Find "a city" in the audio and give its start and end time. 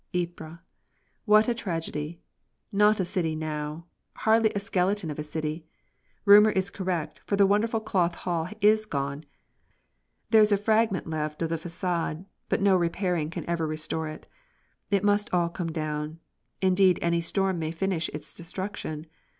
2.99-3.35, 5.19-5.67